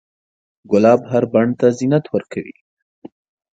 [0.71, 2.55] ګلاب هر بڼ ته زینت ورکوي.